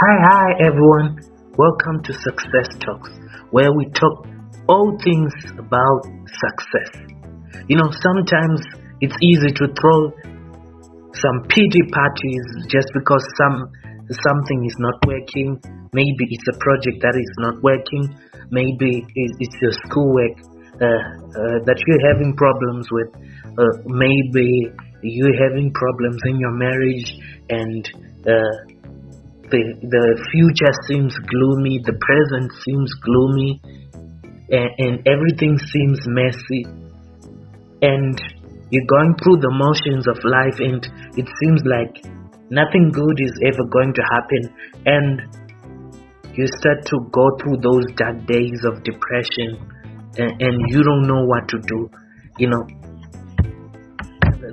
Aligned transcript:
Hi, 0.00 0.16
hi, 0.32 0.48
everyone. 0.64 1.20
Welcome 1.60 2.00
to 2.04 2.14
Success 2.14 2.72
Talks, 2.80 3.12
where 3.50 3.68
we 3.70 3.84
talk 3.92 4.24
all 4.66 4.96
things 5.04 5.28
about 5.60 6.08
success. 6.24 7.04
You 7.68 7.76
know, 7.76 7.92
sometimes 7.92 8.64
it's 9.02 9.12
easy 9.20 9.52
to 9.52 9.68
throw 9.76 10.08
some 11.12 11.44
pity 11.52 11.84
parties 11.92 12.44
just 12.72 12.88
because 12.96 13.20
some 13.36 13.68
something 14.24 14.64
is 14.64 14.76
not 14.80 15.04
working. 15.04 15.60
Maybe 15.92 16.24
it's 16.32 16.48
a 16.48 16.56
project 16.64 17.04
that 17.04 17.20
is 17.20 17.32
not 17.36 17.60
working. 17.60 18.08
Maybe 18.48 19.04
it's 19.04 19.56
your 19.60 19.76
schoolwork 19.84 20.32
uh, 20.80 20.80
uh, 20.80 21.60
that 21.68 21.76
you're 21.76 22.08
having 22.08 22.32
problems 22.40 22.88
with. 22.88 23.12
Uh, 23.52 23.84
maybe 23.84 24.64
you're 25.02 25.36
having 25.44 25.70
problems 25.74 26.22
in 26.24 26.40
your 26.40 26.56
marriage 26.56 27.20
and 27.50 27.84
uh, 28.24 28.79
the 29.50 29.62
the 29.82 30.04
future 30.30 30.74
seems 30.86 31.14
gloomy, 31.28 31.82
the 31.84 31.98
present 31.98 32.50
seems 32.62 32.90
gloomy, 33.02 33.60
and, 34.50 34.70
and 34.78 34.94
everything 35.06 35.58
seems 35.58 35.98
messy, 36.06 36.64
and 37.82 38.14
you're 38.70 38.86
going 38.86 39.14
through 39.22 39.38
the 39.42 39.50
motions 39.50 40.06
of 40.06 40.18
life, 40.22 40.58
and 40.62 40.86
it 41.18 41.26
seems 41.42 41.62
like 41.66 42.06
nothing 42.50 42.90
good 42.94 43.18
is 43.18 43.34
ever 43.46 43.66
going 43.66 43.92
to 43.94 44.02
happen, 44.14 44.42
and 44.86 45.22
you 46.34 46.46
start 46.46 46.86
to 46.86 46.96
go 47.10 47.26
through 47.42 47.58
those 47.58 47.86
dark 47.98 48.26
days 48.26 48.62
of 48.64 48.82
depression, 48.86 49.58
and, 50.16 50.40
and 50.40 50.54
you 50.70 50.82
don't 50.82 51.06
know 51.06 51.26
what 51.26 51.48
to 51.48 51.58
do. 51.66 51.90
You 52.38 52.48
know, 52.48 52.62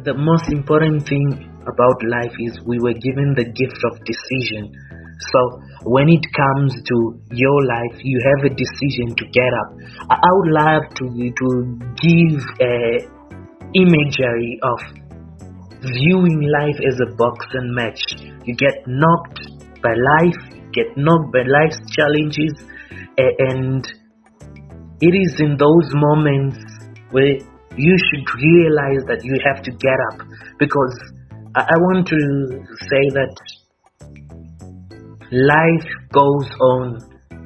the 0.04 0.14
most 0.18 0.52
important 0.52 1.08
thing 1.08 1.54
about 1.62 1.98
life 2.10 2.34
is 2.40 2.60
we 2.66 2.80
were 2.80 2.94
given 2.94 3.36
the 3.36 3.46
gift 3.46 3.80
of 3.92 4.02
decision. 4.06 4.74
So 5.34 5.40
when 5.84 6.10
it 6.10 6.26
comes 6.36 6.74
to 6.74 6.98
your 7.32 7.60
life, 7.66 8.00
you 8.04 8.20
have 8.22 8.52
a 8.52 8.54
decision 8.54 9.16
to 9.18 9.26
get 9.34 9.52
up. 9.54 9.70
I 10.10 10.30
would 10.32 10.52
love 10.52 10.84
to 10.96 11.06
to 11.10 11.48
give 11.98 12.44
a 12.62 13.18
imagery 13.74 14.60
of 14.64 14.80
viewing 15.82 16.42
life 16.42 16.80
as 16.86 17.00
a 17.02 17.16
boxing 17.16 17.74
match. 17.74 18.02
You 18.46 18.56
get 18.56 18.86
knocked 18.88 19.40
by 19.82 19.94
life, 19.94 20.38
get 20.74 20.96
knocked 20.98 21.34
by 21.34 21.44
life's 21.46 21.80
challenges, 21.92 22.54
and 23.18 23.86
it 25.02 25.14
is 25.14 25.40
in 25.40 25.58
those 25.58 25.90
moments 25.94 26.58
where 27.12 27.38
you 27.78 27.96
should 28.10 28.26
realize 28.42 29.06
that 29.06 29.22
you 29.24 29.38
have 29.46 29.64
to 29.64 29.72
get 29.72 29.98
up 30.12 30.28
because 30.58 30.98
I 31.56 31.78
want 31.78 32.08
to 32.08 32.18
say 32.90 33.10
that 33.14 33.34
life 35.32 35.88
goes 36.14 36.50
on 36.62 37.00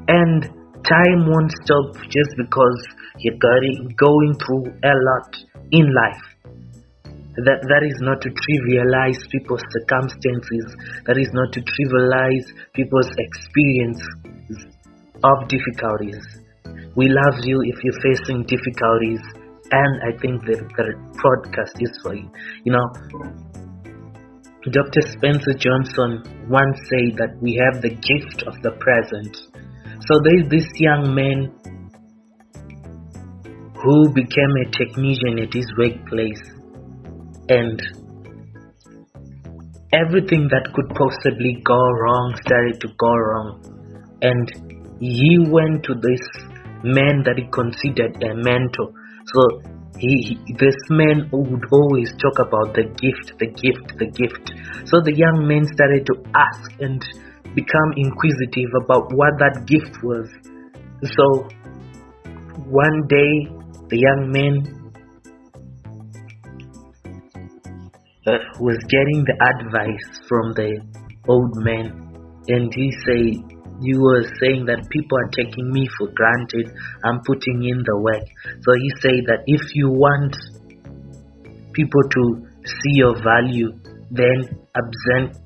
and 0.08 0.44
time 0.86 1.26
won't 1.30 1.52
stop 1.64 1.96
just 2.10 2.32
because 2.38 2.80
you're 3.20 3.38
going 3.38 4.36
through 4.38 4.66
a 4.84 4.94
lot 4.94 5.36
in 5.72 5.94
life. 5.94 6.24
That, 7.48 7.64
that 7.64 7.84
is 7.88 7.96
not 8.02 8.20
to 8.22 8.30
trivialize 8.30 9.18
people's 9.32 9.64
circumstances, 9.72 10.76
that 11.08 11.18
is 11.18 11.32
not 11.32 11.54
to 11.54 11.62
trivialize 11.64 12.46
people's 12.74 13.10
experience 13.18 14.04
of 15.24 15.48
difficulties. 15.48 16.22
We 16.96 17.08
love 17.08 17.40
you 17.44 17.62
if 17.64 17.82
you're 17.84 18.02
facing 18.04 18.44
difficulties, 18.44 19.22
and 19.72 19.92
I 20.04 20.12
think 20.20 20.44
that 20.44 20.60
the 20.76 20.92
podcast 21.16 21.80
is 21.80 21.98
for 22.04 22.16
you. 22.16 22.30
You 22.66 22.74
know, 22.74 23.71
Dr. 24.70 25.02
Spencer 25.02 25.54
Johnson 25.58 26.22
once 26.48 26.78
said 26.86 27.18
that 27.18 27.34
we 27.42 27.58
have 27.58 27.82
the 27.82 27.90
gift 27.90 28.44
of 28.46 28.62
the 28.62 28.78
present. 28.78 29.34
So 30.06 30.22
there's 30.22 30.50
this 30.50 30.70
young 30.78 31.16
man 31.16 31.50
who 33.82 34.14
became 34.14 34.54
a 34.62 34.70
technician 34.70 35.40
at 35.42 35.52
his 35.52 35.66
workplace 35.80 36.44
and 37.50 37.82
everything 39.94 40.48
that 40.54 40.70
could 40.76 40.90
possibly 40.94 41.58
go 41.66 41.82
wrong 41.82 42.38
started 42.46 42.80
to 42.82 42.88
go 43.00 43.14
wrong 43.14 43.58
and 44.22 44.46
he 45.00 45.40
went 45.50 45.84
to 45.84 45.96
this 45.96 46.22
man 46.84 47.24
that 47.26 47.42
he 47.42 47.50
considered 47.50 48.14
a 48.22 48.36
mentor 48.36 48.94
so 49.34 49.81
he, 49.98 50.40
this 50.58 50.76
man 50.90 51.30
would 51.32 51.66
always 51.72 52.12
talk 52.18 52.40
about 52.40 52.74
the 52.74 52.84
gift, 52.84 53.38
the 53.40 53.48
gift, 53.48 53.98
the 54.00 54.08
gift. 54.08 54.52
So 54.86 55.02
the 55.04 55.14
young 55.14 55.48
man 55.48 55.66
started 55.66 56.06
to 56.08 56.16
ask 56.34 56.72
and 56.80 57.02
become 57.56 57.94
inquisitive 57.98 58.72
about 58.84 59.12
what 59.14 59.38
that 59.40 59.66
gift 59.68 60.02
was. 60.04 60.30
So 61.04 61.50
one 62.68 63.08
day, 63.08 63.48
the 63.90 63.98
young 63.98 64.32
man 64.32 64.82
uh, 68.28 68.38
was 68.60 68.78
getting 68.88 69.26
the 69.26 69.36
advice 69.42 70.20
from 70.28 70.54
the 70.54 70.80
old 71.28 71.56
man, 71.58 71.92
and 72.48 72.74
he 72.74 72.92
said, 73.06 73.61
you 73.82 74.00
were 74.02 74.24
saying 74.40 74.66
that 74.66 74.88
people 74.90 75.18
are 75.18 75.32
taking 75.34 75.72
me 75.72 75.90
for 75.98 76.08
granted. 76.14 76.72
I'm 77.04 77.22
putting 77.26 77.64
in 77.66 77.82
the 77.84 77.98
work. 77.98 78.26
So 78.62 78.74
he 78.78 78.90
said 79.02 79.26
that 79.28 79.44
if 79.48 79.76
you 79.76 79.90
want 79.90 80.38
people 81.74 82.04
to 82.04 82.24
see 82.66 82.94
your 83.02 83.16
value, 83.22 83.74
then 84.12 84.68
absent, 84.78 85.38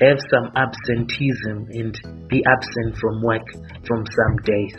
have 0.00 0.18
some 0.32 0.48
absenteeism 0.56 1.68
and 1.70 1.92
be 2.28 2.42
absent 2.46 2.96
from 2.96 3.22
work 3.22 3.44
from 3.86 4.04
some 4.06 4.36
days. 4.44 4.76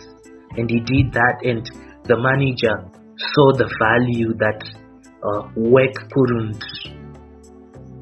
And 0.57 0.69
he 0.69 0.79
did 0.79 1.13
that, 1.13 1.45
and 1.45 1.63
the 2.03 2.17
manager 2.17 2.89
saw 3.15 3.53
the 3.53 3.69
value 3.77 4.33
that 4.41 4.59
uh, 5.21 5.47
work 5.55 5.93
couldn't 6.09 6.63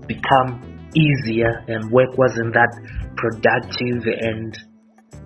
become 0.07 0.79
easier 0.95 1.63
and 1.67 1.91
work 1.91 2.17
wasn't 2.17 2.53
that 2.53 2.71
productive 3.19 4.07
and 4.07 4.57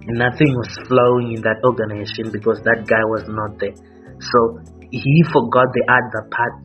nothing 0.09 0.51
was 0.57 0.73
flowing 0.89 1.37
in 1.37 1.41
that 1.45 1.61
organization 1.63 2.33
because 2.33 2.59
that 2.65 2.89
guy 2.89 3.05
was 3.05 3.23
not 3.29 3.59
there. 3.61 3.77
So 4.19 4.59
he 4.89 5.23
forgot 5.31 5.69
the 5.73 5.85
other 5.87 6.23
part 6.33 6.57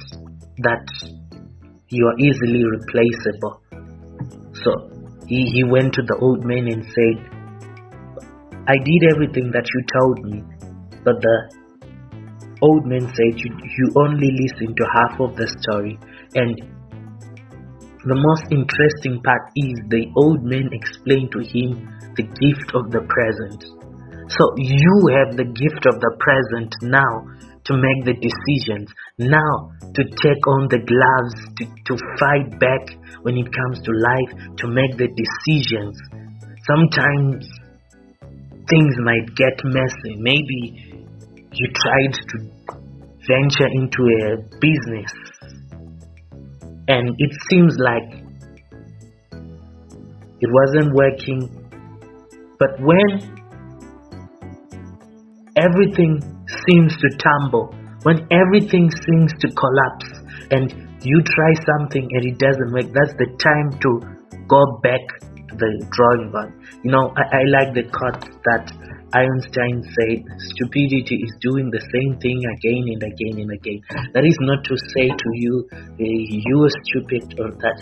that 0.65 0.85
you 1.89 2.07
are 2.09 2.19
easily 2.19 2.65
replaceable. 2.65 3.63
So 4.65 4.71
he, 5.27 5.45
he 5.53 5.65
went 5.65 5.95
to 5.95 6.03
the 6.03 6.17
old 6.21 6.45
man 6.45 6.69
and 6.69 6.85
said, 6.85 7.17
I 8.67 8.77
did 8.77 9.01
everything 9.13 9.51
that 9.53 9.65
you 9.65 9.81
told 9.97 10.25
me, 10.25 10.43
but 11.05 11.21
the 11.21 11.37
old 12.61 12.87
man 12.87 13.09
said, 13.15 13.39
You, 13.41 13.51
you 13.57 13.93
only 13.97 14.29
listened 14.29 14.77
to 14.77 14.85
half 14.93 15.21
of 15.21 15.37
the 15.37 15.49
story, 15.63 15.99
and 16.35 16.53
the 18.07 18.15
most 18.15 18.47
interesting 18.55 19.19
part 19.27 19.51
is 19.59 19.75
the 19.91 20.07
old 20.15 20.45
man 20.47 20.71
explained 20.71 21.35
to 21.35 21.43
him 21.43 21.83
the 22.15 22.23
gift 22.23 22.71
of 22.75 22.95
the 22.95 23.03
present. 23.03 23.59
So 24.31 24.55
you 24.55 24.95
have 25.19 25.35
the 25.35 25.49
gift 25.51 25.83
of 25.83 25.99
the 25.99 26.15
present 26.23 26.71
now 26.83 27.27
to 27.67 27.73
make 27.75 28.07
the 28.07 28.15
decisions, 28.15 28.87
now 29.19 29.75
to 29.83 30.03
take 30.15 30.45
on 30.47 30.71
the 30.71 30.79
gloves, 30.79 31.37
to, 31.59 31.65
to 31.67 31.95
fight 32.23 32.55
back 32.63 32.95
when 33.23 33.35
it 33.37 33.51
comes 33.51 33.83
to 33.83 33.91
life, 33.91 34.31
to 34.63 34.67
make 34.69 34.95
the 34.95 35.11
decisions. 35.11 35.99
Sometimes 36.71 37.51
things 38.71 38.95
might 39.03 39.27
get 39.35 39.59
messy. 39.65 40.15
Maybe 40.23 41.03
you 41.51 41.67
tried 41.75 42.15
to 42.15 42.37
venture 43.27 43.71
into 43.75 44.03
a 44.23 44.37
business 44.61 45.11
and 46.89 47.15
it 47.19 47.33
seems 47.51 47.77
like 47.79 48.25
it 50.41 50.51
wasn't 50.51 50.95
working. 50.95 51.49
But 52.59 52.81
when 52.81 53.39
everything 55.57 56.21
seems 56.67 56.97
to 56.97 57.09
tumble, 57.19 57.75
when 58.03 58.27
everything 58.33 58.91
seems 58.91 59.33
to 59.41 59.49
collapse, 59.53 60.19
and 60.51 60.73
you 61.03 61.23
try 61.23 61.53
something 61.77 62.09
and 62.11 62.25
it 62.25 62.39
doesn't 62.39 62.73
work, 62.73 62.87
that's 62.95 63.15
the 63.19 63.29
time 63.39 63.79
to 63.81 64.01
go 64.49 64.81
back 64.83 65.05
to 65.49 65.57
the 65.57 65.87
drawing 65.91 66.31
board. 66.33 66.53
You 66.83 66.91
know, 66.91 67.13
I, 67.17 67.39
I 67.39 67.43
like 67.45 67.75
the 67.75 67.85
quote 67.85 68.25
that 68.45 68.73
Einstein 69.15 69.81
said 69.83 70.21
stupidity 70.53 71.17
is 71.17 71.33
doing 71.41 71.71
the 71.73 71.81
same 71.81 72.21
thing 72.21 72.39
again 72.45 72.85
and 72.93 73.03
again 73.03 73.37
and 73.41 73.51
again. 73.57 73.81
That 74.13 74.25
is 74.25 74.37
not 74.41 74.65
to 74.65 74.77
say 74.93 75.09
to 75.09 75.29
you, 75.33 75.69
you 75.99 76.57
are 76.65 76.75
stupid 76.85 77.25
or 77.41 77.51
that. 77.57 77.79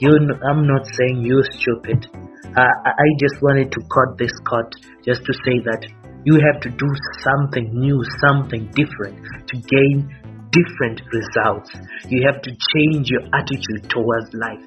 You, 0.00 0.16
I'm 0.48 0.66
not 0.66 0.86
saying 0.96 1.22
you're 1.22 1.44
stupid. 1.60 2.08
Uh, 2.56 2.74
I 2.84 3.06
just 3.20 3.36
wanted 3.42 3.70
to 3.72 3.80
cut 3.92 4.16
this 4.16 4.32
cut 4.48 4.72
just 5.04 5.22
to 5.28 5.32
say 5.44 5.60
that 5.60 5.86
you 6.24 6.40
have 6.40 6.60
to 6.62 6.70
do 6.70 6.88
something 7.24 7.70
new, 7.72 8.02
something 8.28 8.68
different 8.72 9.20
to 9.48 9.54
gain 9.56 10.08
different 10.52 11.00
results. 11.12 11.70
You 12.08 12.26
have 12.26 12.42
to 12.42 12.50
change 12.50 13.08
your 13.08 13.22
attitude 13.32 13.88
towards 13.88 14.32
life. 14.34 14.64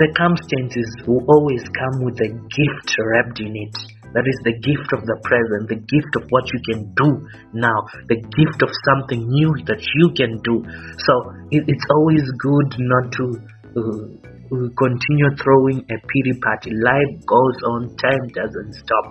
circumstances 0.00 0.88
will 1.06 1.24
always 1.28 1.62
come 1.68 2.04
with 2.04 2.20
a 2.20 2.28
gift 2.28 2.96
wrapped 2.98 3.40
in 3.40 3.54
it. 3.56 3.89
That 4.12 4.26
is 4.26 4.38
the 4.42 4.58
gift 4.58 4.90
of 4.90 5.06
the 5.06 5.16
present, 5.22 5.70
the 5.70 5.78
gift 5.78 6.12
of 6.18 6.26
what 6.34 6.42
you 6.50 6.60
can 6.66 6.90
do 6.98 7.08
now, 7.54 7.86
the 8.10 8.18
gift 8.18 8.58
of 8.62 8.70
something 8.90 9.22
new 9.22 9.54
that 9.70 9.78
you 9.78 10.10
can 10.18 10.34
do. 10.42 10.66
So 11.06 11.12
it, 11.54 11.62
it's 11.70 11.86
always 11.94 12.26
good 12.42 12.70
not 12.82 13.04
to 13.14 13.24
uh, 13.70 14.02
uh 14.50 14.66
continue 14.74 15.30
throwing 15.38 15.86
a 15.86 15.96
pity 16.10 16.34
party. 16.42 16.74
Life 16.74 17.22
goes 17.22 17.58
on, 17.70 17.94
time 18.02 18.24
doesn't 18.34 18.74
stop. 18.82 19.06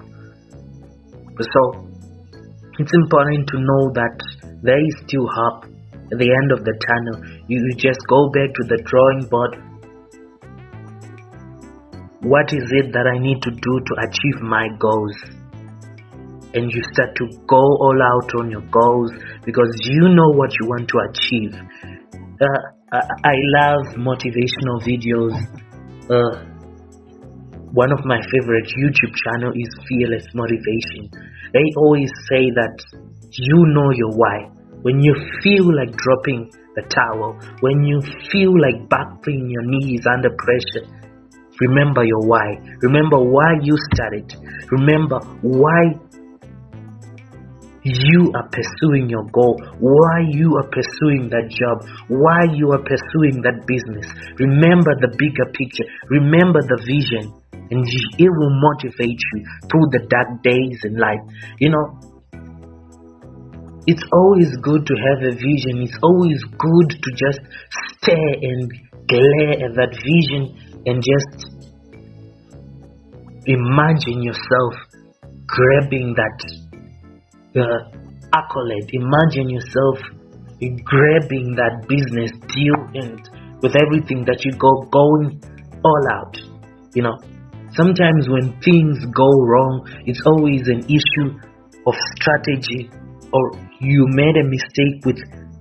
So 1.39 1.61
it's 2.75 2.91
important 2.91 3.47
to 3.55 3.57
know 3.59 3.83
that 3.95 4.15
there 4.63 4.83
is 4.83 4.95
still 5.07 5.27
hope 5.31 5.63
at 6.11 6.17
the 6.19 6.27
end 6.27 6.51
of 6.51 6.67
the 6.67 6.75
tunnel. 6.83 7.23
You, 7.47 7.63
you 7.63 7.73
just 7.79 7.99
go 8.09 8.27
back 8.35 8.51
to 8.51 8.63
the 8.67 8.83
drawing 8.83 9.31
board 9.31 9.68
what 12.21 12.51
is 12.51 12.67
it 12.75 12.91
that 12.91 13.07
I 13.07 13.17
need 13.17 13.39
to 13.47 13.51
do 13.51 13.73
to 13.79 13.93
achieve 14.03 14.43
my 14.43 14.67
goals? 14.75 15.15
And 16.51 16.67
you 16.67 16.81
start 16.91 17.15
to 17.15 17.25
go 17.47 17.61
all 17.61 17.95
out 17.95 18.29
on 18.41 18.51
your 18.51 18.65
goals 18.67 19.11
because 19.45 19.71
you 19.85 20.09
know 20.11 20.27
what 20.35 20.51
you 20.59 20.67
want 20.67 20.89
to 20.89 20.97
achieve. 21.07 21.53
Uh, 22.41 22.61
I 22.91 23.35
love 23.55 23.95
motivational 23.95 24.83
videos. 24.83 25.31
Uh, 26.09 26.43
one 27.71 27.91
of 27.93 28.03
my 28.03 28.19
favorite 28.33 28.67
YouTube 28.67 29.13
channel 29.23 29.53
is 29.55 29.69
Fearless 29.87 30.25
Motivation. 30.33 31.07
They 31.53 31.63
always 31.77 32.09
say 32.27 32.49
that 32.51 32.75
you 33.31 33.63
know 33.71 33.91
your 33.93 34.11
why. 34.17 34.49
When 34.81 34.99
you 34.99 35.13
feel 35.43 35.69
like 35.71 35.95
dropping 35.95 36.51
the 36.75 36.81
towel, 36.89 37.37
when 37.61 37.83
you 37.83 38.01
feel 38.31 38.51
like 38.59 38.89
buckling 38.89 39.47
your 39.47 39.63
knees 39.63 40.01
under 40.11 40.31
pressure, 40.35 40.98
Remember 41.59 42.03
your 42.03 42.25
why. 42.25 42.57
Remember 42.81 43.19
why 43.19 43.59
you 43.61 43.75
started. 43.93 44.33
Remember 44.71 45.19
why 45.41 45.99
you 47.83 48.31
are 48.35 48.47
pursuing 48.51 49.09
your 49.09 49.23
goal, 49.31 49.55
why 49.79 50.19
you 50.27 50.55
are 50.59 50.67
pursuing 50.67 51.29
that 51.31 51.47
job, 51.47 51.79
why 52.07 52.43
you 52.53 52.71
are 52.71 52.83
pursuing 52.83 53.41
that 53.43 53.63
business. 53.65 54.05
Remember 54.37 54.91
the 54.99 55.15
bigger 55.15 55.47
picture, 55.55 55.87
remember 56.09 56.59
the 56.59 56.79
vision, 56.83 57.31
and 57.71 57.85
it 57.87 58.29
will 58.29 58.55
motivate 58.59 59.19
you 59.19 59.39
through 59.71 59.87
the 59.95 60.03
dark 60.09 60.43
days 60.43 60.79
in 60.83 60.97
life. 60.99 61.23
You 61.59 61.71
know, 61.71 61.85
it's 63.87 64.03
always 64.11 64.51
good 64.61 64.85
to 64.85 64.95
have 64.99 65.23
a 65.23 65.33
vision, 65.33 65.79
it's 65.87 65.97
always 66.03 66.43
good 66.43 66.89
to 66.99 67.09
just 67.15 67.39
stare 67.95 68.35
and 68.43 68.69
glare 69.07 69.65
at 69.65 69.71
that 69.79 69.95
vision 69.95 70.68
and 70.85 71.03
just 71.03 71.59
imagine 73.45 74.21
yourself 74.23 74.73
grabbing 75.47 76.15
that 76.15 76.37
uh, 77.55 77.99
accolade. 78.33 78.89
Imagine 78.93 79.49
yourself 79.49 79.97
grabbing 80.83 81.55
that 81.55 81.87
business 81.87 82.31
deal 82.53 82.75
and 82.93 83.17
with 83.61 83.75
everything 83.75 84.25
that 84.25 84.43
you 84.45 84.51
go 84.57 84.83
going 84.91 85.41
all 85.83 86.03
out. 86.11 86.35
You 86.93 87.03
know, 87.03 87.17
sometimes 87.73 88.27
when 88.29 88.59
things 88.61 88.99
go 89.15 89.29
wrong, 89.29 89.87
it's 90.05 90.21
always 90.25 90.67
an 90.67 90.83
issue 90.85 91.39
of 91.87 91.95
strategy 92.15 92.89
or 93.31 93.51
you 93.79 94.05
made 94.09 94.35
a 94.35 94.43
mistake 94.43 95.05
with 95.05 95.17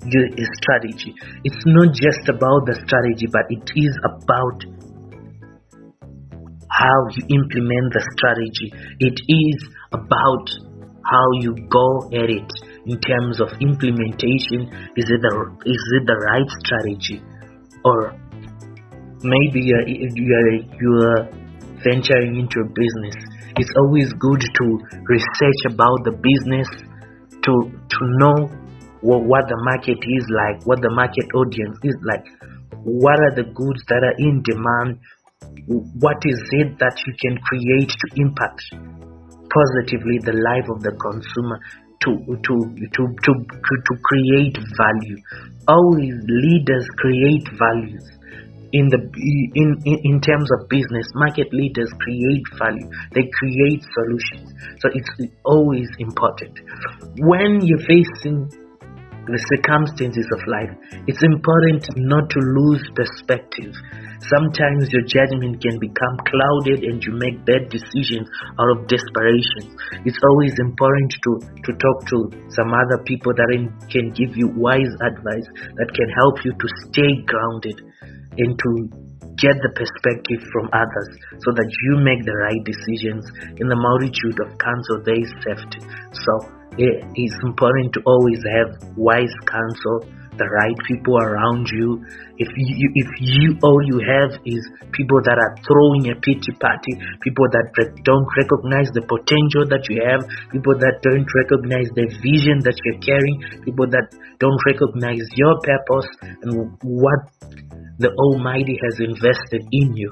your 0.07 0.27
strategy. 0.63 1.15
It's 1.45 1.63
not 1.67 1.95
just 1.95 2.29
about 2.29 2.67
the 2.67 2.75
strategy, 2.87 3.27
but 3.31 3.47
it 3.51 3.67
is 3.77 3.95
about 4.05 4.78
how 6.79 6.99
you 7.11 7.27
implement 7.35 7.91
the 7.91 8.03
strategy. 8.15 8.71
It 9.03 9.19
is 9.27 9.59
about 9.91 10.47
how 11.03 11.27
you 11.43 11.57
go 11.67 12.07
at 12.15 12.31
it 12.31 12.51
in 12.87 13.01
terms 13.03 13.41
of 13.41 13.49
implementation. 13.59 14.71
Is 14.95 15.11
it 15.11 15.21
the 15.21 15.33
is 15.67 15.83
it 15.99 16.05
the 16.07 16.19
right 16.31 16.51
strategy, 16.63 17.19
or 17.83 18.15
maybe 19.27 19.67
you're 19.67 19.87
you're, 19.89 20.55
you're 20.79 21.21
venturing 21.83 22.39
into 22.39 22.63
a 22.63 22.69
business. 22.71 23.17
It's 23.57 23.73
always 23.75 24.13
good 24.15 24.39
to 24.39 24.65
research 25.11 25.61
about 25.75 25.99
the 26.07 26.15
business 26.15 26.69
to 27.43 27.53
to 27.75 28.01
know 28.23 28.37
what, 29.01 29.23
what 29.25 29.45
the 29.49 29.59
market 29.65 29.99
is 29.99 30.25
like, 30.31 30.63
what 30.67 30.83
the 30.83 30.91
market 30.91 31.27
audience 31.35 31.79
is 31.83 31.97
like, 32.03 32.27
what 32.83 33.19
are 33.19 33.35
the 33.35 33.47
goods 33.51 33.83
that 33.89 34.03
are 34.03 34.17
in 34.19 34.43
demand, 34.43 34.99
what 35.69 36.17
is 36.25 36.41
it 36.53 36.79
that 36.79 36.97
you 37.07 37.13
can 37.21 37.37
create 37.45 37.93
to 37.93 38.07
impact 38.17 38.63
positively 39.53 40.17
the 40.25 40.33
life 40.33 40.65
of 40.73 40.81
the 40.81 40.93
consumer 40.97 41.61
to 42.01 42.11
to 42.25 42.55
to 42.97 43.03
to 43.05 43.33
to 43.37 43.93
create 44.01 44.57
value? 44.57 45.19
Always 45.69 46.17
leaders 46.25 46.87
create 46.97 47.45
values 47.61 48.05
in 48.73 48.89
the 48.89 48.97
in, 49.55 49.77
in 49.85 49.97
in 50.05 50.21
terms 50.21 50.49
of 50.57 50.69
business? 50.69 51.05
Market 51.15 51.53
leaders 51.53 51.93
create 52.01 52.45
value. 52.57 52.89
They 53.13 53.29
create 53.37 53.85
solutions. 53.93 54.49
So 54.81 54.89
it's 54.95 55.11
always 55.45 55.89
important. 55.99 56.57
When 57.21 57.61
you're 57.61 57.85
facing 57.85 58.49
the 59.29 59.37
circumstances 59.53 60.25
of 60.33 60.41
life 60.49 60.73
it's 61.07 61.21
important 61.21 61.85
not 62.01 62.31
to 62.33 62.41
lose 62.41 62.81
perspective 62.97 63.77
Sometimes 64.27 64.91
your 64.91 65.07
judgment 65.07 65.63
can 65.63 65.79
become 65.79 66.17
clouded 66.27 66.83
and 66.83 66.99
you 66.99 67.15
make 67.15 67.39
bad 67.47 67.71
decisions 67.71 68.27
out 68.59 68.71
of 68.75 68.91
desperation. 68.91 69.71
It's 70.03 70.19
always 70.27 70.55
important 70.59 71.15
to, 71.23 71.31
to 71.39 71.71
talk 71.79 71.99
to 72.11 72.19
some 72.51 72.75
other 72.75 72.99
people 73.07 73.31
that 73.31 73.49
can 73.91 74.11
give 74.11 74.35
you 74.35 74.51
wise 74.59 74.91
advice 75.07 75.47
that 75.79 75.91
can 75.95 76.09
help 76.19 76.43
you 76.43 76.51
to 76.51 76.69
stay 76.91 77.13
grounded 77.27 77.79
and 78.43 78.59
to 78.59 78.71
get 79.39 79.55
the 79.63 79.71
perspective 79.71 80.43
from 80.51 80.67
others 80.75 81.11
so 81.47 81.55
that 81.55 81.71
you 81.87 82.03
make 82.03 82.27
the 82.27 82.35
right 82.35 82.63
decisions. 82.67 83.23
In 83.63 83.71
the 83.71 83.79
multitude 83.79 84.39
of 84.43 84.59
counsel, 84.59 84.99
there 85.07 85.23
is 85.23 85.31
safety. 85.47 85.81
So 86.11 86.33
eh, 86.75 87.07
it's 87.15 87.39
important 87.47 87.95
to 87.95 88.01
always 88.03 88.43
have 88.59 88.83
wise 88.99 89.35
counsel 89.47 90.11
the 90.39 90.47
right 90.47 90.79
people 90.87 91.19
around 91.19 91.67
you. 91.75 92.01
If 92.39 92.49
you 92.55 92.89
if 92.95 93.11
you 93.19 93.59
all 93.63 93.83
you 93.83 93.99
have 93.99 94.39
is 94.47 94.63
people 94.95 95.19
that 95.27 95.35
are 95.35 95.55
throwing 95.67 96.07
a 96.11 96.17
pity 96.23 96.55
party 96.55 96.95
people 97.21 97.51
that 97.51 97.67
don't 98.07 98.29
recognize 98.39 98.89
the 98.95 99.03
potential 99.03 99.67
that 99.67 99.91
you 99.91 99.99
have 100.07 100.23
people 100.55 100.79
that 100.79 101.03
don't 101.03 101.27
recognize 101.27 101.91
the 101.99 102.07
vision 102.23 102.63
that 102.63 102.79
you're 102.87 103.03
carrying 103.03 103.43
people 103.67 103.91
that 103.91 104.07
don't 104.39 104.61
recognize 104.71 105.27
your 105.35 105.59
purpose 105.67 106.09
and 106.23 106.79
what 106.87 107.21
the 107.99 108.15
almighty 108.15 108.79
has 108.79 109.03
invested 109.03 109.67
in 109.73 109.99
you 109.99 110.11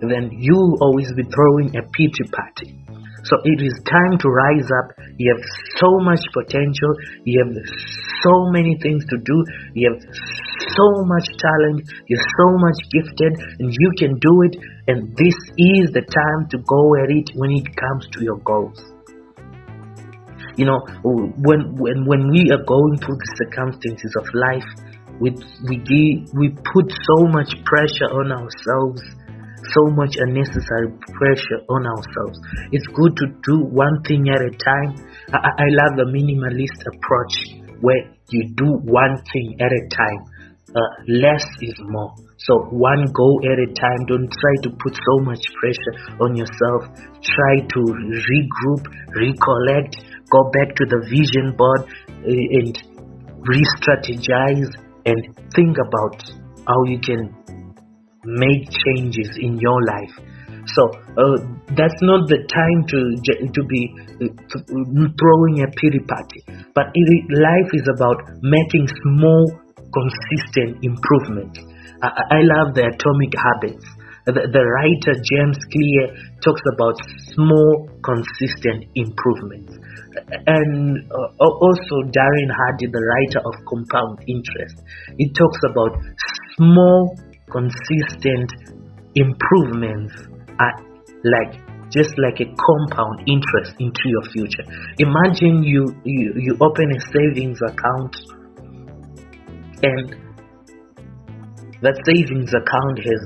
then 0.00 0.30
you'll 0.32 0.78
always 0.80 1.10
be 1.16 1.24
throwing 1.26 1.74
a 1.74 1.82
pity 1.90 2.24
party 2.30 2.83
so 3.24 3.40
it 3.44 3.58
is 3.64 3.72
time 3.88 4.18
to 4.20 4.28
rise 4.28 4.68
up. 4.84 4.92
You 5.16 5.32
have 5.32 5.44
so 5.80 5.98
much 6.04 6.20
potential. 6.32 6.92
You 7.24 7.40
have 7.40 7.56
so 8.20 8.52
many 8.52 8.76
things 8.82 9.04
to 9.08 9.16
do. 9.16 9.36
You 9.72 9.92
have 9.92 10.00
so 10.00 10.88
much 11.08 11.24
talent. 11.40 11.88
You're 12.06 12.28
so 12.36 12.48
much 12.60 12.78
gifted 12.92 13.32
and 13.58 13.72
you 13.72 13.90
can 13.98 14.18
do 14.20 14.34
it. 14.44 14.56
And 14.88 15.16
this 15.16 15.36
is 15.56 15.96
the 15.96 16.04
time 16.04 16.48
to 16.52 16.58
go 16.68 16.82
at 17.00 17.08
it 17.08 17.32
when 17.34 17.50
it 17.52 17.64
comes 17.72 18.06
to 18.12 18.24
your 18.24 18.38
goals. 18.44 18.80
You 20.56 20.66
know, 20.66 20.86
when 21.02 21.74
when 21.80 22.06
when 22.06 22.30
we 22.30 22.52
are 22.52 22.62
going 22.62 22.96
through 23.02 23.18
the 23.18 23.30
circumstances 23.40 24.14
of 24.20 24.26
life, 24.34 24.68
we 25.18 25.34
we 25.66 25.76
give, 25.82 26.30
we 26.36 26.50
put 26.50 26.92
so 26.92 27.26
much 27.26 27.50
pressure 27.64 28.06
on 28.12 28.30
ourselves 28.30 29.02
so 29.72 29.88
much 29.94 30.16
unnecessary 30.18 30.92
pressure 31.16 31.60
on 31.68 31.86
ourselves. 31.86 32.38
It's 32.72 32.86
good 32.88 33.16
to 33.16 33.26
do 33.42 33.64
one 33.70 34.02
thing 34.04 34.28
at 34.28 34.40
a 34.40 34.52
time. 34.52 34.90
I, 35.32 35.38
I 35.38 35.68
love 35.70 35.96
the 35.96 36.08
minimalist 36.10 36.80
approach 36.84 37.64
where 37.80 38.10
you 38.30 38.52
do 38.56 38.78
one 38.84 39.16
thing 39.32 39.56
at 39.60 39.72
a 39.72 39.82
time. 39.94 40.20
Uh, 40.74 40.90
less 41.06 41.44
is 41.62 41.74
more. 41.86 42.12
So 42.36 42.66
one 42.70 43.06
goal 43.14 43.40
at 43.46 43.58
a 43.62 43.70
time. 43.78 44.00
Don't 44.08 44.26
try 44.26 44.54
to 44.62 44.70
put 44.70 44.94
so 44.94 45.24
much 45.24 45.44
pressure 45.60 46.18
on 46.20 46.34
yourself. 46.34 46.90
Try 47.22 47.62
to 47.62 47.80
regroup, 47.80 48.82
recollect, 49.14 50.02
go 50.30 50.50
back 50.50 50.74
to 50.74 50.84
the 50.86 51.00
vision 51.06 51.54
board 51.56 51.86
uh, 52.08 52.58
and 52.58 52.74
re-strategize 53.46 54.72
and 55.06 55.20
think 55.54 55.76
about 55.78 56.22
how 56.66 56.82
you 56.84 56.98
can 56.98 57.43
make 58.24 58.68
changes 58.70 59.30
in 59.40 59.58
your 59.58 59.78
life 59.84 60.14
so 60.76 60.82
uh, 61.20 61.36
that's 61.76 62.00
not 62.00 62.24
the 62.28 62.40
time 62.48 62.80
to 62.88 62.98
to 63.52 63.62
be 63.68 63.82
uh, 64.20 64.32
throwing 65.20 65.62
a 65.62 65.68
pity 65.76 66.00
party 66.08 66.40
but 66.74 66.88
it, 66.94 67.24
life 67.30 67.70
is 67.72 67.86
about 67.96 68.18
making 68.42 68.88
small 69.02 69.44
consistent 69.92 70.82
improvements 70.82 71.60
I, 72.04 72.38
I 72.38 72.40
love 72.44 72.74
the 72.74 72.84
atomic 72.92 73.32
habits. 73.32 73.86
The, 74.28 74.48
the 74.48 74.64
writer 74.64 75.14
James 75.20 75.60
Clear 75.72 76.16
talks 76.40 76.64
about 76.72 76.96
small, 77.32 77.88
consistent 78.04 78.88
improvements. 78.96 79.76
And 80.48 81.04
uh, 81.12 81.38
also, 81.40 81.94
Darren 82.08 82.50
Hardy, 82.52 82.88
the 82.88 83.04
writer 83.04 83.40
of 83.44 83.54
Compound 83.68 84.24
Interest, 84.28 84.76
he 85.18 85.28
talks 85.32 85.60
about 85.68 85.92
small, 86.56 87.16
consistent 87.54 88.50
improvements 89.14 90.12
are 90.58 90.74
like 91.22 91.62
just 91.94 92.10
like 92.18 92.42
a 92.42 92.48
compound 92.58 93.22
interest 93.30 93.78
into 93.78 94.02
your 94.10 94.24
future. 94.34 94.66
Imagine 94.98 95.62
you, 95.62 95.86
you, 96.02 96.34
you 96.34 96.56
open 96.60 96.90
a 96.90 97.00
savings 97.14 97.60
account 97.62 98.16
and 99.82 100.16
that 101.82 101.94
savings 102.02 102.50
account 102.50 102.98
has 102.98 103.22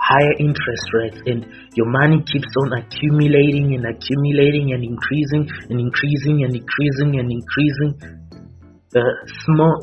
higher 0.00 0.34
interest 0.40 0.86
rates 0.94 1.20
and 1.26 1.46
your 1.74 1.86
money 1.86 2.18
keeps 2.32 2.48
on 2.64 2.72
accumulating 2.80 3.74
and 3.76 3.84
accumulating 3.86 4.72
and 4.72 4.82
increasing 4.82 5.46
and 5.68 5.78
increasing 5.78 6.42
and 6.42 6.56
increasing 6.56 7.20
and 7.20 7.30
increasing 7.30 7.92
uh, 8.96 9.00
small 9.44 9.78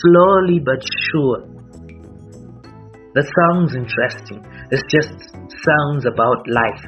slowly 0.00 0.58
but 0.58 0.80
sure 1.12 1.59
that 3.14 3.26
sounds 3.26 3.74
interesting. 3.74 4.44
It's 4.70 4.86
just 4.86 5.34
sounds 5.66 6.06
about 6.06 6.46
life. 6.46 6.84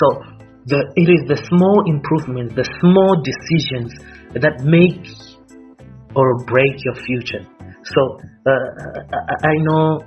So 0.00 0.06
the, 0.66 0.82
it 0.96 1.08
is 1.08 1.22
the 1.28 1.38
small 1.46 1.84
improvements 1.86 2.54
the 2.56 2.66
small 2.80 3.14
decisions 3.22 3.94
that 4.34 4.64
make 4.64 5.06
or 6.16 6.44
break 6.44 6.74
your 6.82 6.96
future. 7.04 7.44
So 7.84 8.18
uh, 8.46 8.68
I, 9.44 9.54
know 9.62 10.00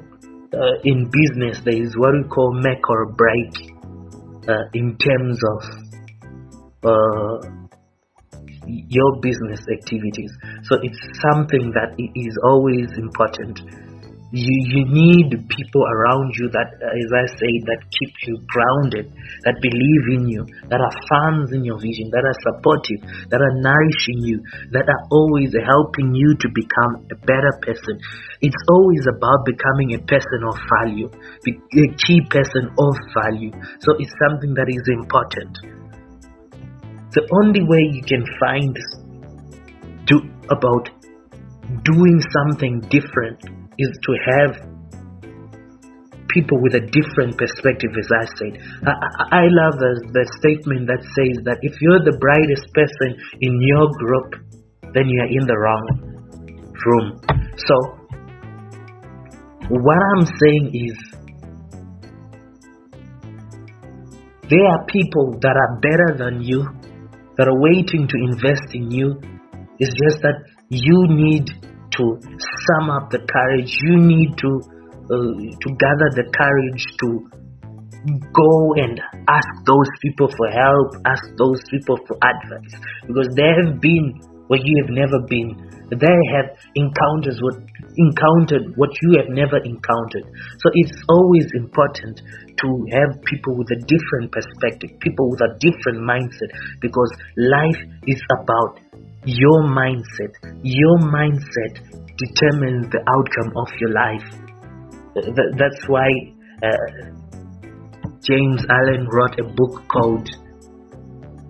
uh, 0.52 0.76
in 0.84 1.10
business 1.10 1.62
there 1.64 1.80
is 1.80 1.96
what 1.96 2.14
we 2.14 2.28
call 2.28 2.52
make 2.60 2.84
or 2.90 3.14
break 3.14 3.54
uh, 4.50 4.68
in 4.74 4.98
terms 4.98 5.40
of 5.54 5.62
uh, 6.84 7.38
your 8.68 9.22
business 9.22 9.62
activities. 9.72 10.32
So 10.64 10.78
it's 10.82 11.00
something 11.32 11.72
that 11.78 11.96
is 11.96 12.38
always 12.44 12.90
important 12.98 13.62
you 14.32 14.56
you 14.70 14.86
need 14.86 15.30
people 15.50 15.84
around 15.90 16.30
you 16.38 16.50
that 16.50 16.70
uh, 16.82 16.94
as 16.94 17.10
i 17.18 17.26
say 17.34 17.52
that 17.66 17.82
keep 17.90 18.14
you 18.28 18.38
grounded 18.46 19.10
that 19.44 19.58
believe 19.62 20.06
in 20.22 20.30
you 20.30 20.46
that 20.70 20.78
are 20.78 20.96
fans 21.10 21.50
in 21.52 21.66
your 21.66 21.80
vision 21.80 22.10
that 22.14 22.22
are 22.22 22.38
supportive 22.46 23.02
that 23.30 23.42
are 23.42 23.56
nourishing 23.58 24.22
you 24.22 24.38
that 24.72 24.86
are 24.86 25.04
always 25.10 25.54
helping 25.66 26.14
you 26.14 26.36
to 26.40 26.48
become 26.54 27.06
a 27.12 27.18
better 27.26 27.54
person. 27.62 28.00
It's 28.42 28.64
always 28.70 29.06
about 29.08 29.46
becoming 29.46 29.94
a 29.96 30.00
person 30.00 30.42
of 30.48 30.56
value 30.80 31.10
a 31.48 31.88
key 32.06 32.22
person 32.30 32.70
of 32.78 32.96
value. 33.14 33.52
So 33.80 33.96
it's 34.00 34.14
something 34.28 34.54
that 34.56 34.70
is 34.70 34.86
important. 34.88 35.58
The 37.12 37.28
only 37.34 37.64
way 37.64 37.90
you 37.92 38.04
can 38.04 38.26
find 38.40 38.78
do 40.06 40.22
about 40.50 40.90
doing 41.84 42.22
something 42.34 42.82
different 42.90 43.59
is 43.80 43.92
to 44.04 44.12
have 44.28 44.52
people 46.30 46.62
with 46.62 46.76
a 46.76 46.84
different 46.84 47.34
perspective, 47.40 47.90
as 47.98 48.10
I 48.14 48.26
said. 48.38 48.54
I, 48.86 48.94
I, 49.42 49.46
love 49.50 49.80
the, 49.82 49.94
the 50.14 50.26
statement 50.38 50.86
that 50.88 51.02
says 51.02 51.42
that 51.48 51.58
if 51.66 51.74
you're 51.82 52.04
the 52.06 52.18
brightest 52.22 52.70
person 52.76 53.18
in 53.42 53.58
your 53.66 53.90
group, 53.98 54.30
then 54.94 55.10
you're 55.10 55.32
in 55.32 55.48
the 55.48 55.58
wrong 55.58 55.86
room. 56.86 57.20
So, 57.58 57.76
what 59.70 60.00
I'm 60.14 60.26
saying 60.26 60.72
is, 60.74 60.98
there 64.50 64.66
are 64.66 64.86
people 64.86 65.38
that 65.42 65.56
are 65.58 65.80
better 65.82 66.18
than 66.18 66.42
you, 66.42 66.66
that 67.38 67.48
are 67.48 67.60
waiting 67.62 68.08
to 68.08 68.18
invest 68.18 68.74
in 68.74 68.92
you. 68.92 69.22
It's 69.78 69.94
just 69.94 70.22
that 70.22 70.44
you 70.70 71.08
need 71.08 71.50
to 72.00 72.06
sum 72.66 72.90
up 72.90 73.12
the 73.12 73.20
courage. 73.20 73.76
You 73.84 74.00
need 74.00 74.40
to 74.40 74.52
uh, 75.12 75.36
to 75.36 75.68
gather 75.76 76.10
the 76.16 76.26
courage 76.32 76.84
to 77.04 77.10
go 78.32 78.52
and 78.80 78.96
ask 79.28 79.50
those 79.68 79.90
people 80.02 80.32
for 80.32 80.48
help, 80.48 80.96
ask 81.06 81.24
those 81.36 81.60
people 81.70 82.00
for 82.08 82.16
advice, 82.24 82.76
because 83.06 83.28
they 83.36 83.52
have 83.60 83.82
been 83.82 84.16
where 84.48 84.62
you 84.64 84.74
have 84.82 84.90
never 84.90 85.20
been. 85.28 85.54
They 85.90 86.22
have 86.38 86.54
encounters 86.76 87.42
what 87.42 87.58
encountered 87.98 88.78
what 88.78 88.94
you 89.02 89.18
have 89.18 89.30
never 89.34 89.58
encountered. 89.58 90.26
So 90.62 90.70
it's 90.74 90.94
always 91.10 91.50
important 91.58 92.22
to 92.62 92.68
have 92.94 93.18
people 93.26 93.58
with 93.58 93.68
a 93.74 93.80
different 93.90 94.32
perspective, 94.32 94.96
people 95.02 95.30
with 95.34 95.42
a 95.42 95.58
different 95.58 96.06
mindset, 96.06 96.54
because 96.80 97.10
life 97.36 97.82
is 98.06 98.22
about 98.38 98.80
your 99.26 99.64
mindset. 99.64 100.34
Your 100.64 100.98
mindset 101.00 101.80
determines 102.18 102.90
the 102.92 103.02
outcome 103.08 103.54
of 103.56 103.68
your 103.80 103.92
life. 103.92 104.24
That's 105.58 105.88
why 105.88 106.08
uh, 106.64 107.12
James 108.22 108.66
Allen 108.70 109.08
wrote 109.12 109.40
a 109.40 109.44
book 109.44 109.84
called 109.92 110.30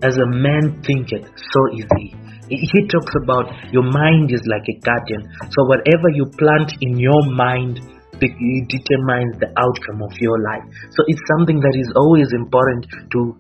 As 0.04 0.18
a 0.18 0.26
Man 0.26 0.82
Thinketh, 0.86 1.28
So 1.36 1.60
Is 1.78 1.86
He. 1.98 2.16
He 2.50 2.88
talks 2.88 3.14
about 3.24 3.46
your 3.72 3.84
mind 3.84 4.32
is 4.34 4.42
like 4.50 4.66
a 4.70 4.80
garden. 4.82 5.30
So 5.52 5.66
whatever 5.66 6.10
you 6.14 6.26
plant 6.38 6.74
in 6.82 6.98
your 6.98 7.22
mind 7.30 7.80
determines 8.20 9.38
the 9.40 9.54
outcome 9.56 10.02
of 10.02 10.12
your 10.20 10.42
life. 10.42 10.66
So 10.92 11.04
it's 11.08 11.22
something 11.38 11.60
that 11.60 11.76
is 11.78 11.94
always 11.96 12.34
important 12.34 12.88
to 12.90 13.38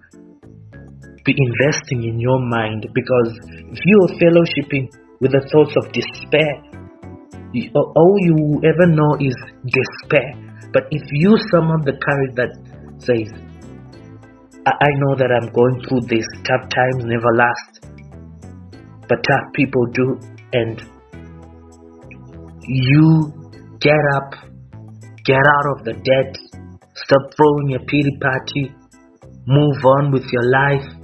be 1.29 1.35
investing 1.37 2.03
in 2.09 2.19
your 2.19 2.39
mind 2.41 2.87
because 2.93 3.29
if 3.69 3.79
you 3.85 3.97
are 4.01 4.13
fellowshipping 4.17 4.89
with 5.21 5.31
the 5.31 5.45
thoughts 5.51 5.75
of 5.77 5.91
despair, 5.93 6.57
all 7.75 8.15
you 8.25 8.61
ever 8.65 8.87
know 8.89 9.13
is 9.19 9.35
despair. 9.65 10.33
But 10.73 10.83
if 10.91 11.03
you 11.11 11.37
summon 11.51 11.81
the 11.85 11.97
courage 11.97 12.33
that 12.35 12.53
says, 12.97 13.29
I 14.65 14.89
know 15.01 15.15
that 15.17 15.29
I'm 15.29 15.51
going 15.53 15.81
through 15.87 16.09
this, 16.09 16.25
tough 16.45 16.69
times 16.69 17.05
never 17.05 17.31
last, 17.33 17.71
but 19.07 19.17
tough 19.21 19.53
people 19.53 19.85
do, 19.93 20.17
and 20.53 20.81
you 22.61 23.33
get 23.81 24.01
up, 24.15 24.33
get 25.25 25.41
out 25.41 25.77
of 25.77 25.85
the 25.85 25.93
debt, 25.93 26.37
stop 26.93 27.33
throwing 27.35 27.75
a 27.75 27.79
pity 27.79 28.17
party, 28.21 28.73
move 29.47 29.85
on 29.85 30.11
with 30.11 30.25
your 30.31 30.45
life, 30.51 30.98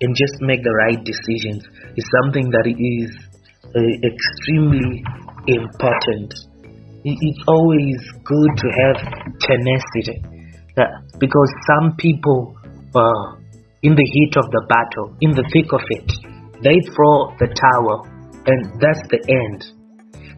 and 0.00 0.16
just 0.16 0.34
make 0.40 0.62
the 0.62 0.74
right 0.88 1.00
decisions 1.04 1.64
is 1.96 2.04
something 2.22 2.48
that 2.50 2.64
is 2.64 3.10
uh, 3.76 3.80
extremely 4.00 5.04
important. 5.46 6.32
It's 7.04 7.42
always 7.46 8.00
good 8.24 8.50
to 8.56 8.68
have 8.80 8.96
tenacity 9.40 10.20
because 11.18 11.50
some 11.68 11.96
people, 11.96 12.56
uh, 12.94 13.36
in 13.82 13.94
the 13.94 14.08
heat 14.12 14.36
of 14.36 14.50
the 14.50 14.64
battle, 14.68 15.16
in 15.20 15.32
the 15.32 15.44
thick 15.52 15.72
of 15.72 15.84
it, 15.88 16.08
they 16.62 16.76
throw 16.92 17.32
the 17.40 17.48
towel 17.52 18.08
and 18.46 18.80
that's 18.80 19.04
the 19.08 19.20
end. 19.28 19.64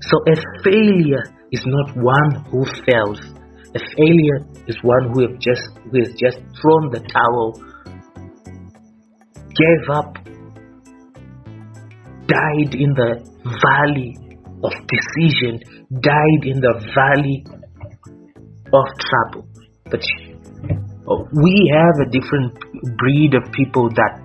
So 0.02 0.18
a 0.26 0.34
failure 0.62 1.22
is 1.50 1.62
not 1.66 1.94
one 1.96 2.44
who 2.50 2.66
fails. 2.86 3.20
A 3.74 3.80
failure 3.96 4.46
is 4.66 4.76
one 4.82 5.10
who 5.12 5.22
have 5.22 5.38
just 5.38 5.62
who 5.90 5.98
has 5.98 6.12
just 6.18 6.38
thrown 6.60 6.90
the 6.90 7.00
towel 7.10 7.54
gave 9.54 9.90
up, 9.90 10.14
died 12.26 12.74
in 12.74 12.94
the 12.94 13.20
valley 13.44 14.16
of 14.64 14.72
decision, 14.86 15.60
died 16.00 16.42
in 16.44 16.60
the 16.60 16.74
valley 16.94 17.44
of 18.72 18.84
trouble. 19.00 19.48
But 19.90 20.00
oh, 21.08 21.26
we 21.42 21.70
have 21.74 22.06
a 22.06 22.10
different 22.10 22.58
breed 22.96 23.34
of 23.34 23.52
people 23.52 23.88
that 23.90 24.22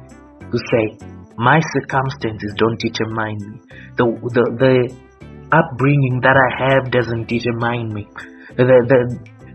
who 0.52 0.58
say, 0.58 0.98
my 1.38 1.60
circumstances 1.74 2.54
don't 2.58 2.80
determine 2.80 3.38
me. 3.38 3.60
The, 3.98 4.06
the, 4.34 4.44
the 4.58 4.76
upbringing 5.52 6.22
that 6.24 6.36
I 6.36 6.50
have 6.66 6.92
doesn't 6.92 7.28
determine 7.28 7.94
me. 7.94 8.08
The, 8.56 8.64
the, 8.64 9.00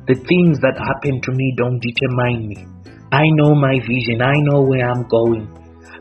the 0.06 0.14
things 0.14 0.60
that 0.60 0.76
happen 0.78 1.20
to 1.22 1.32
me 1.32 1.54
don't 1.56 1.80
determine 1.80 2.48
me. 2.48 2.66
I 3.10 3.24
know 3.34 3.54
my 3.54 3.80
vision. 3.80 4.22
I 4.22 4.36
know 4.48 4.62
where 4.62 4.88
I'm 4.88 5.08
going. 5.08 5.48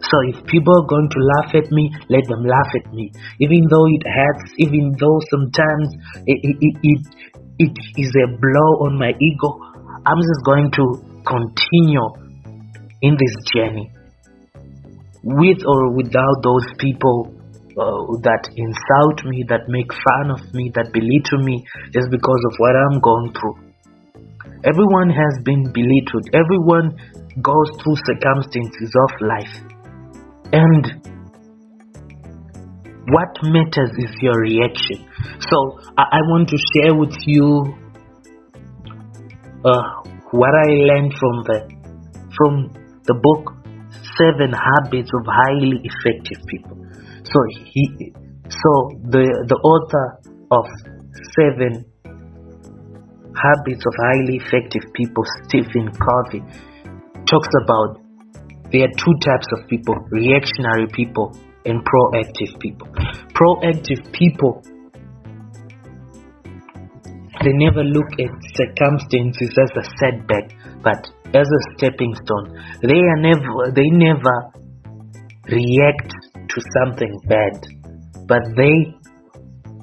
So 0.01 0.17
if 0.33 0.45
people 0.47 0.73
are 0.81 0.87
going 0.87 1.09
to 1.09 1.19
laugh 1.37 1.51
at 1.53 1.71
me, 1.71 1.91
let 2.09 2.25
them 2.27 2.43
laugh 2.43 2.71
at 2.73 2.91
me. 2.93 3.11
Even 3.39 3.67
though 3.69 3.85
it 3.85 4.03
hurts, 4.05 4.51
even 4.57 4.95
though 4.97 5.19
sometimes 5.29 5.87
it, 6.25 6.39
it, 6.41 6.75
it, 6.81 7.01
it 7.59 7.75
is 7.97 8.11
a 8.25 8.27
blow 8.33 8.89
on 8.89 8.97
my 8.97 9.13
ego, 9.21 9.49
I'm 10.05 10.17
just 10.17 10.43
going 10.45 10.71
to 10.73 10.85
continue 11.21 12.07
in 13.01 13.13
this 13.13 13.35
journey. 13.53 13.91
With 15.23 15.61
or 15.65 15.93
without 15.93 16.41
those 16.41 16.65
people 16.79 17.29
uh, 17.77 18.17
that 18.25 18.49
insult 18.57 19.21
me, 19.29 19.45
that 19.49 19.69
make 19.69 19.93
fun 19.93 20.33
of 20.33 20.41
me, 20.53 20.71
that 20.73 20.89
belittle 20.91 21.45
me 21.45 21.63
just 21.93 22.09
because 22.09 22.41
of 22.49 22.53
what 22.57 22.73
I'm 22.73 22.99
going 22.99 23.29
through. 23.37 23.57
Everyone 24.65 25.09
has 25.09 25.41
been 25.45 25.69
belittled. 25.73 26.25
Everyone 26.33 26.97
goes 27.41 27.69
through 27.81 27.97
circumstances 28.01 28.91
of 28.97 29.11
life. 29.21 29.80
And 30.53 31.01
what 33.07 33.29
matters 33.43 33.91
is 33.97 34.11
your 34.21 34.39
reaction. 34.39 35.07
So 35.39 35.79
I, 35.97 36.03
I 36.03 36.21
want 36.31 36.49
to 36.49 36.57
share 36.73 36.95
with 36.95 37.15
you 37.25 37.75
uh, 39.63 39.83
what 40.31 40.53
I 40.53 40.69
learned 40.89 41.13
from 41.13 41.43
the 41.45 41.57
from 42.35 42.73
the 43.05 43.13
book 43.13 43.53
Seven 44.17 44.51
Habits 44.51 45.11
of 45.13 45.25
Highly 45.25 45.79
Effective 45.83 46.43
People. 46.47 46.77
So 47.23 47.39
he 47.65 48.13
so 48.49 48.71
the 49.07 49.23
the 49.47 49.59
author 49.63 50.19
of 50.51 50.65
Seven 51.35 51.85
Habits 53.35 53.85
of 53.85 53.93
Highly 53.97 54.35
Effective 54.37 54.91
People, 54.93 55.23
Stephen 55.43 55.91
Covey, 55.95 56.43
talks 57.25 57.49
about 57.63 58.00
there 58.71 58.83
are 58.83 58.93
two 58.97 59.15
types 59.23 59.47
of 59.57 59.67
people 59.67 59.95
reactionary 60.11 60.87
people 60.93 61.37
and 61.65 61.81
proactive 61.85 62.59
people. 62.59 62.87
Proactive 63.33 64.11
people 64.13 64.63
they 67.43 67.53
never 67.53 67.83
look 67.83 68.05
at 68.19 68.29
circumstances 68.53 69.49
as 69.57 69.71
a 69.73 69.85
setback 69.97 70.53
but 70.83 71.09
as 71.33 71.47
a 71.47 71.61
stepping 71.77 72.13
stone. 72.23 72.53
They 72.81 72.99
are 72.99 73.19
never 73.19 73.71
they 73.73 73.89
never 73.89 74.51
react 75.49 76.13
to 76.35 76.61
something 76.77 77.19
bad, 77.25 77.65
but 78.27 78.41
they 78.55 78.93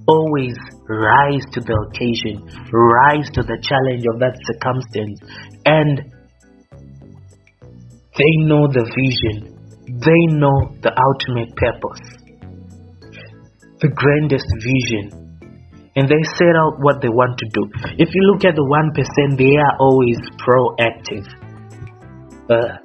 always 0.07 0.55
rise 0.89 1.45
to 1.53 1.61
the 1.61 1.77
occasion, 1.89 2.47
rise 2.73 3.29
to 3.35 3.43
the 3.43 3.59
challenge 3.61 4.05
of 4.13 4.21
that 4.21 4.37
circumstance, 4.47 5.21
and 5.67 6.18
they 8.19 8.35
know 8.45 8.67
the 8.67 8.83
vision, 8.83 9.55
they 9.87 10.23
know 10.35 10.75
the 10.83 10.91
ultimate 10.91 11.55
purpose, 11.55 12.03
the 13.81 13.89
grandest 13.95 14.51
vision, 14.59 15.15
and 15.95 16.09
they 16.09 16.23
set 16.35 16.55
out 16.59 16.79
what 16.83 17.01
they 17.01 17.09
want 17.09 17.39
to 17.39 17.47
do. 17.55 17.63
If 17.99 18.11
you 18.13 18.23
look 18.35 18.45
at 18.45 18.55
the 18.55 18.67
1%, 18.67 19.39
they 19.39 19.55
are 19.57 19.75
always 19.79 20.19
proactive. 20.43 21.27
Uh, 22.51 22.83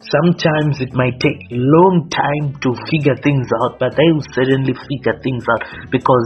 sometimes 0.00 0.80
it 0.80 0.92
might 0.92 1.20
take 1.20 1.40
a 1.52 1.56
long 1.56 2.08
time 2.08 2.56
to 2.60 2.76
figure 2.90 3.16
things 3.20 3.48
out, 3.64 3.78
but 3.78 3.96
they 3.96 4.08
will 4.12 4.24
certainly 4.32 4.72
figure 4.88 5.16
things 5.22 5.44
out 5.48 5.64
because 5.90 6.24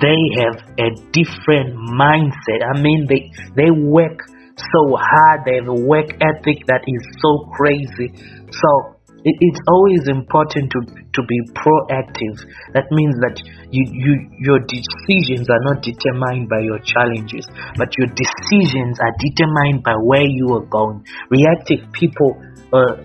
they 0.00 0.20
have 0.42 0.56
a 0.78 0.88
different 1.14 1.76
mindset. 1.94 2.60
I 2.64 2.80
mean, 2.80 3.06
they 3.06 3.30
they 3.54 3.70
work 3.70 4.18
so 4.56 4.96
hard. 4.96 5.42
They 5.46 5.56
have 5.56 5.68
a 5.68 5.80
work 5.80 6.10
ethic 6.20 6.66
that 6.66 6.82
is 6.86 7.02
so 7.18 7.50
crazy. 7.54 8.14
So 8.50 8.94
it, 9.24 9.36
it's 9.40 9.60
always 9.66 10.08
important 10.08 10.70
to 10.70 10.80
to 10.84 11.20
be 11.26 11.38
proactive. 11.56 12.36
That 12.74 12.86
means 12.90 13.16
that 13.24 13.40
you 13.70 13.82
you 13.90 14.12
your 14.38 14.60
decisions 14.60 15.48
are 15.50 15.62
not 15.64 15.82
determined 15.82 16.48
by 16.48 16.60
your 16.60 16.78
challenges, 16.84 17.46
but 17.76 17.90
your 17.98 18.08
decisions 18.14 18.98
are 19.00 19.14
determined 19.18 19.82
by 19.82 19.94
where 19.96 20.26
you 20.26 20.54
are 20.54 20.66
going. 20.66 21.04
Reactive 21.30 21.90
people. 21.92 22.40
Uh, 22.72 23.02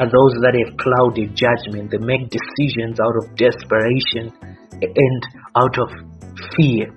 are 0.00 0.06
those 0.06 0.30
that 0.46 0.54
have 0.54 0.76
clouded 0.78 1.34
judgment. 1.34 1.90
They 1.90 1.98
make 1.98 2.30
decisions 2.30 3.00
out 3.00 3.18
of 3.18 3.34
desperation 3.34 4.30
and 4.78 5.22
out 5.56 5.74
of 5.76 5.90
fear 6.54 6.94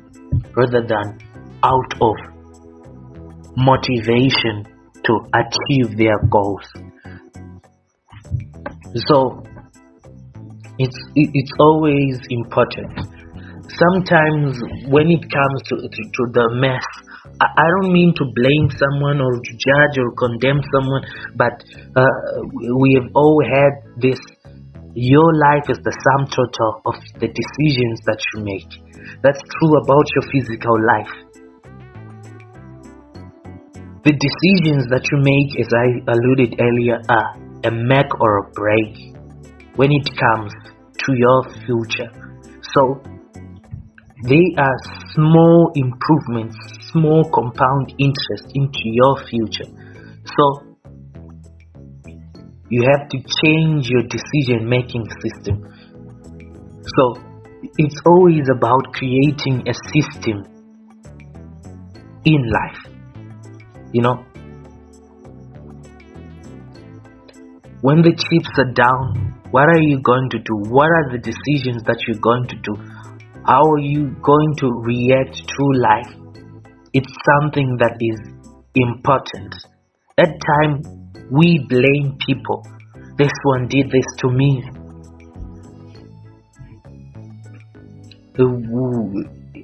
rather 0.56 0.86
than 0.86 1.18
out 1.64 1.94
of 2.00 2.31
motivation 3.58 4.66
to 5.04 5.14
achieve 5.34 5.98
their 5.98 6.20
goals. 6.30 6.66
So 9.08 9.44
it's 10.78 11.00
it's 11.16 11.52
always 11.60 12.20
important. 12.30 12.92
Sometimes 13.72 14.60
when 14.92 15.08
it 15.10 15.24
comes 15.32 15.60
to, 15.70 15.76
to, 15.80 16.02
to 16.18 16.24
the 16.36 16.46
mess, 16.60 16.84
I, 17.40 17.48
I, 17.56 17.66
don't 17.72 17.94
mean 17.94 18.14
to 18.18 18.26
blame 18.36 18.68
someone 18.76 19.22
or 19.22 19.32
to 19.32 19.52
judge 19.56 19.96
or 19.96 20.12
condemn 20.20 20.60
someone, 20.76 21.04
but 21.36 21.56
uh, 21.96 22.16
we 22.82 23.00
have 23.00 23.10
all 23.16 23.40
had 23.48 24.02
this. 24.02 24.20
Your 24.94 25.32
life 25.40 25.72
is 25.72 25.80
the 25.88 25.96
sum 26.04 26.28
total 26.28 26.84
of 26.84 26.96
the 27.24 27.32
decisions 27.32 27.98
that 28.12 28.20
you 28.36 28.44
make. 28.44 28.68
That's 29.24 29.40
true 29.40 29.74
about 29.80 30.06
your 30.20 30.26
physical 30.36 30.76
life. 30.84 31.31
The 34.04 34.18
decisions 34.18 34.90
that 34.90 35.06
you 35.14 35.22
make, 35.22 35.54
as 35.62 35.70
I 35.70 36.02
alluded 36.10 36.58
earlier, 36.58 36.98
are 37.08 37.38
a 37.64 37.70
make 37.70 38.10
or 38.20 38.40
a 38.40 38.50
break 38.50 38.98
when 39.76 39.92
it 39.92 40.10
comes 40.18 40.52
to 41.06 41.14
your 41.14 41.46
future. 41.62 42.10
So, 42.74 42.98
they 44.26 44.58
are 44.58 44.78
small 45.14 45.72
improvements, 45.76 46.58
small 46.92 47.30
compound 47.30 47.94
interest 48.00 48.50
into 48.56 48.90
your 48.90 49.22
future. 49.30 49.70
So, 50.26 50.76
you 52.70 52.82
have 52.90 53.08
to 53.10 53.18
change 53.46 53.86
your 53.86 54.02
decision 54.10 54.68
making 54.68 55.06
system. 55.22 55.62
So, 56.98 57.22
it's 57.78 58.02
always 58.08 58.50
about 58.50 58.94
creating 58.94 59.70
a 59.70 59.76
system 59.94 60.42
in 62.26 62.50
life. 62.50 62.91
You 63.94 64.02
know, 64.02 64.26
when 67.82 68.02
the 68.04 68.14
chips 68.16 68.50
are 68.58 68.72
down, 68.72 69.42
what 69.52 69.68
are 69.68 69.82
you 69.82 70.02
going 70.02 70.30
to 70.32 70.40
do? 70.40 70.56
What 70.70 70.88
are 70.88 71.12
the 71.12 71.18
decisions 71.18 71.84
that 71.84 72.00
you're 72.08 72.22
going 72.22 72.48
to 72.48 72.56
do? 72.56 72.76
How 73.46 73.64
are 73.64 73.80
you 73.80 74.16
going 74.24 74.56
to 74.60 74.68
react 74.86 75.36
to 75.36 75.64
life? 75.76 76.14
It's 76.94 77.12
something 77.40 77.78
that 77.80 77.98
is 78.00 78.20
important. 78.76 79.56
At 80.18 80.30
time 80.60 80.84
we 81.32 81.66
blame 81.68 82.18
people. 82.26 82.64
This 83.18 83.32
one 83.44 83.68
did 83.68 83.92
this 83.92 84.06
to 84.20 84.30
me. 84.30 84.64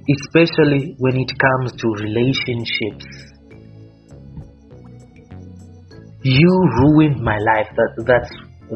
especially 0.08 0.96
when 1.00 1.18
it 1.18 1.32
comes 1.40 1.72
to 1.74 1.88
relationships. 2.04 3.06
You 6.28 6.54
ruined 6.84 7.24
my 7.24 7.38
life. 7.40 7.72
That, 7.72 8.04
that's 8.04 8.32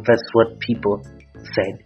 that's 0.08 0.28
what 0.32 0.58
people 0.62 1.04
said. 1.36 1.84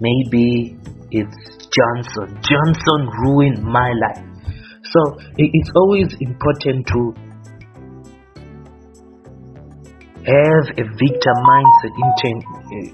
Maybe 0.00 0.74
it's 1.10 1.68
Johnson. 1.68 2.40
Johnson 2.40 3.00
ruined 3.28 3.62
my 3.62 3.92
life. 3.92 4.24
So 4.88 5.00
it's 5.36 5.70
always 5.76 6.16
important 6.20 6.86
to 6.86 7.12
have 10.24 10.64
a 10.80 10.84
victim 10.96 11.36
mindset 11.44 11.92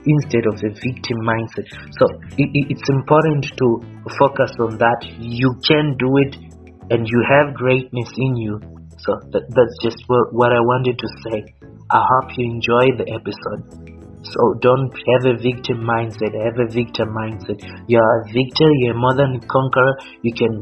instead 0.07 0.42
of 0.51 0.59
a 0.59 0.74
victim 0.74 1.18
mindset. 1.22 1.70
So 2.01 2.18
it's 2.37 2.88
important 2.90 3.46
to 3.46 3.66
focus 4.18 4.51
on 4.59 4.79
that. 4.79 5.07
You 5.20 5.55
can 5.62 5.94
do 5.98 6.16
it 6.18 6.35
and 6.90 7.07
you 7.07 7.24
have 7.31 7.55
greatness 7.55 8.11
in 8.16 8.37
you. 8.37 8.78
So 8.99 9.21
that's 9.31 9.77
just 9.83 10.03
what 10.09 10.53
I 10.53 10.61
wanted 10.61 10.99
to 10.99 11.09
say. 11.25 11.55
I 11.91 12.03
hope 12.03 12.37
you 12.37 12.45
enjoy 12.51 12.97
the 12.99 13.07
episode. 13.11 13.63
So 14.23 14.55
don't 14.61 14.93
have 14.93 15.25
a 15.27 15.37
victim 15.39 15.87
mindset. 15.87 16.35
Have 16.35 16.59
a 16.59 16.71
victim 16.71 17.15
mindset. 17.15 17.63
You're 17.87 18.03
a 18.03 18.25
victor. 18.27 18.69
You're 18.83 18.99
more 18.99 19.15
than 19.15 19.37
a 19.37 19.47
conqueror. 19.47 19.95
You 20.23 20.35
can 20.35 20.61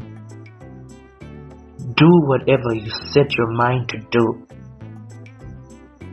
do 1.95 2.09
whatever 2.29 2.73
you 2.73 2.91
set 3.13 3.35
your 3.35 3.51
mind 3.51 3.89
to 3.89 3.97
do 4.11 4.47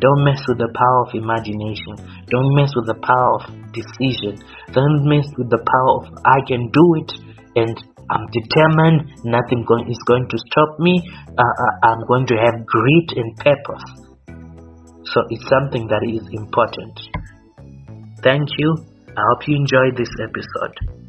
don't 0.05 0.23
mess 0.23 0.43
with 0.47 0.59
the 0.59 0.69
power 0.69 1.09
of 1.09 1.15
imagination. 1.17 1.97
Don't 2.29 2.53
mess 2.55 2.69
with 2.77 2.85
the 2.85 3.01
power 3.01 3.41
of 3.41 3.49
decision. 3.73 4.37
Don't 4.77 5.09
mess 5.09 5.25
with 5.39 5.49
the 5.49 5.65
power 5.65 5.93
of 5.97 6.13
I 6.29 6.45
can 6.45 6.69
do 6.69 6.87
it 7.01 7.11
and 7.57 7.73
I'm 8.11 8.27
determined. 8.33 9.25
Nothing 9.25 9.65
going, 9.67 9.91
is 9.91 10.01
going 10.07 10.29
to 10.29 10.39
stop 10.51 10.79
me. 10.79 11.01
Uh, 11.37 11.43
uh, 11.43 11.89
I'm 11.89 12.07
going 12.07 12.27
to 12.27 12.37
have 12.37 12.67
grit 12.67 13.09
and 13.17 13.37
purpose. 13.37 13.87
So 15.13 15.21
it's 15.31 15.49
something 15.49 15.87
that 15.89 16.03
is 16.05 16.27
important. 16.33 17.01
Thank 18.23 18.49
you. 18.59 18.75
I 19.17 19.23
hope 19.31 19.47
you 19.47 19.57
enjoyed 19.57 19.97
this 19.97 20.11
episode. 20.23 21.04